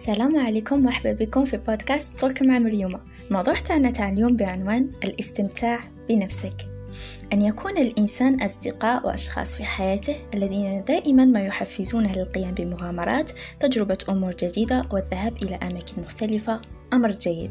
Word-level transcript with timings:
السلام 0.00 0.36
عليكم 0.36 0.82
مرحبا 0.82 1.12
بكم 1.12 1.44
في 1.44 1.56
بودكاست 1.56 2.20
طولك 2.20 2.42
مع 2.42 2.58
مريومة. 2.58 3.00
الموضوع 3.28 3.54
تاعنا 3.54 3.90
تاع 3.90 4.08
اليوم 4.08 4.36
بعنوان 4.36 4.90
الاستمتاع 5.04 5.80
بنفسك. 6.08 6.54
أن 7.32 7.42
يكون 7.42 7.78
الإنسان 7.78 8.42
أصدقاء 8.42 9.06
وأشخاص 9.06 9.56
في 9.56 9.64
حياته 9.64 10.16
الذين 10.34 10.84
دائما 10.84 11.24
ما 11.24 11.44
يحفزونه 11.44 12.12
للقيام 12.12 12.54
بمغامرات 12.54 13.30
تجربة 13.60 13.98
أمور 14.08 14.34
جديدة 14.34 14.82
والذهاب 14.90 15.36
إلى 15.42 15.54
أماكن 15.54 16.02
مختلفة. 16.02 16.60
أمر 16.92 17.10
جيد. 17.10 17.50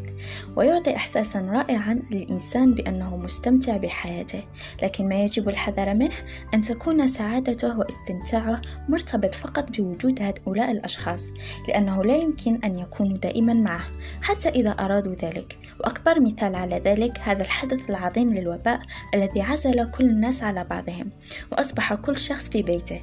ويعطي 0.56 0.96
إحساسا 0.96 1.42
رائعا 1.42 2.02
للإنسان 2.12 2.74
بأنه 2.74 3.18
مستمتع 3.18 3.78
بحياته. 3.78 4.44
لكن 4.84 5.10
ما 5.10 5.24
يجب 5.24 5.50
الحذر 5.50 5.94
منه؟ 5.94 6.16
أن 6.54 6.62
تكون 6.62 7.08
سعادته 7.08 7.80
واستمتاعه 7.80 8.62
مرتبط 8.90 9.36
فقط 9.36 9.70
بوجود 9.78 10.22
هؤلاء 10.22 10.72
الأشخاص 10.72 11.28
لأنه 11.68 12.04
لا 12.04 12.16
يمكن 12.16 12.60
أن 12.64 12.80
يكونوا 12.80 13.18
دائما 13.18 13.54
معه 13.54 13.86
حتى 14.22 14.50
إذا 14.50 14.70
أرادوا 14.70 15.14
ذلك. 15.14 15.58
وأكبر 15.80 16.20
مثال 16.20 16.56
على 16.56 16.76
ذلك 16.80 17.20
هذا 17.20 17.42
الحدث 17.42 17.90
العظيم 17.90 18.34
للوباء 18.34 18.82
الذي 19.14 19.42
عزل 19.42 19.69
كل 19.86 20.06
الناس 20.06 20.44
على 20.44 20.64
بعضهم 20.64 21.12
وأصبح 21.52 21.94
كل 21.94 22.18
شخص 22.18 22.50
في 22.50 22.62
بيته. 22.62 23.02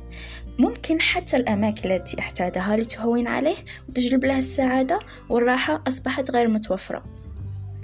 ممكن 0.58 1.00
حتى 1.00 1.36
الأماكن 1.36 1.90
التي 1.90 2.20
اعتادها 2.20 2.76
لتهون 2.76 3.26
عليه 3.26 3.56
وتجلب 3.88 4.24
له 4.24 4.38
السعادة 4.38 4.98
والراحة 5.30 5.82
أصبحت 5.88 6.30
غير 6.30 6.48
متوفرة. 6.48 7.25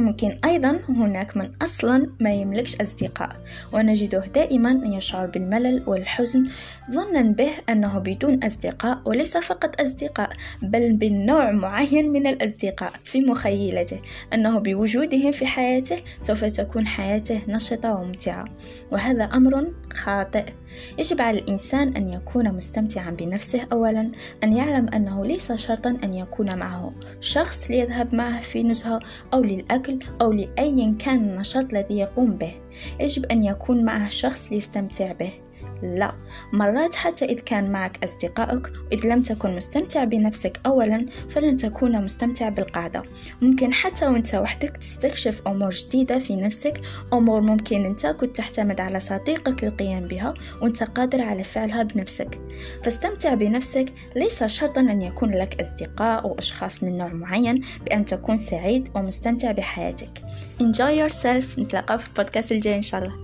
ممكن 0.03 0.39
أيضا 0.45 0.81
هناك 0.89 1.37
من 1.37 1.51
أصلا 1.63 2.11
ما 2.21 2.33
يملكش 2.35 2.81
أصدقاء 2.81 3.37
ونجده 3.73 4.25
دائما 4.27 4.81
يشعر 4.85 5.27
بالملل 5.27 5.83
والحزن 5.87 6.45
ظنا 6.91 7.23
به 7.23 7.51
أنه 7.69 7.99
بدون 7.99 8.45
أصدقاء 8.45 9.03
وليس 9.05 9.37
فقط 9.37 9.81
أصدقاء 9.81 10.33
بل 10.63 10.93
بالنوع 10.93 11.51
معين 11.51 12.13
من 12.13 12.27
الأصدقاء 12.27 12.93
في 13.05 13.21
مخيلته 13.21 14.01
أنه 14.35 14.59
بوجودهم 14.59 15.33
في 15.33 15.47
حياته 15.47 15.97
سوف 16.21 16.45
تكون 16.45 16.87
حياته 16.87 17.41
نشطة 17.49 17.95
وممتعة. 17.95 18.45
وهذا 18.91 19.25
أمر 19.25 19.73
خاطئ. 19.93 20.45
يجب 20.99 21.23
على 21.23 21.39
الإنسان 21.39 21.97
أن 21.97 22.09
يكون 22.09 22.53
مستمتعا 22.53 23.11
بنفسه 23.11 23.67
أولا 23.73 24.11
أن 24.45 24.53
يعلم 24.53 24.89
أنه 24.89 25.25
ليس 25.27 25.53
شرطا 25.53 25.99
أن 26.05 26.15
يكون 26.15 26.59
معه 26.59 26.93
شخص 27.21 27.71
ليذهب 27.71 28.15
معه 28.15 28.41
في 28.41 28.63
نزهة 28.63 29.01
أو 29.35 29.43
للأكل 29.43 29.92
أو 30.21 30.33
لأي 30.33 30.95
كان 30.95 31.19
النشاط 31.19 31.75
الذي 31.75 31.99
يقوم 31.99 32.31
به. 32.31 32.53
يجب 33.01 33.25
أن 33.25 33.45
يكون 33.45 33.85
معه 33.85 34.09
شخص 34.09 34.53
ليستمتع 34.53 35.13
به. 35.13 35.33
لا. 35.83 36.15
مرات 36.53 36.95
حتى 36.95 37.25
إذ 37.25 37.39
كان 37.39 37.73
معك 37.73 38.05
أصدقائك 38.05 38.73
وإذ 38.87 39.07
لم 39.07 39.23
تكن 39.23 39.57
مستمتع 39.57 40.05
بنفسك 40.05 40.61
أولا 40.67 41.07
فلن 41.29 41.57
تكون 41.57 42.05
مستمتع 42.05 42.49
بالقعدة. 42.49 43.03
ممكن 43.43 43.73
حتى 43.73 44.07
وأنت 44.07 44.35
وحدك 44.35 44.77
تستكشف 44.77 45.43
أمور 45.47 45.71
جديدة 45.71 46.19
في 46.19 46.37
نفسك 46.37 46.81
أمور 47.13 47.41
ممكن 47.41 47.85
أنت 47.85 48.07
كنت 48.07 48.37
تعتمد 48.37 48.81
على 48.81 49.01
صديقك 49.01 49.65
للقيام 49.65 50.09
بها 50.09 50.35
وأنت 50.63 50.83
قادر 50.83 51.23
على 51.23 51.45
فعلها 51.45 51.83
بنفسك. 51.83 52.41
فاستمتع 52.85 53.35
بنفسك 53.35 53.87
ليس 54.17 54.45
شرطا 54.45 54.81
أن 54.81 55.03
يكون 55.03 55.31
لك 55.31 55.61
أصدقاء 55.61 56.25
أو 56.25 56.39
أشخاص 56.39 56.83
من 56.83 56.99
نوع 56.99 57.13
معين 57.13 57.63
بأن 57.85 58.05
تكون 58.05 58.37
سعيد 58.37 58.89
ومستمتع 58.95 59.53
بحياتك. 59.53 60.19
Enjoy 60.63 61.11
yourself. 61.11 61.59
نتلاقى 61.59 61.99
في 61.99 62.09
البودكاست 62.09 62.53
الجاي 62.53 62.77
إن 62.77 62.83
شاء 62.83 63.03
الله. 63.03 63.22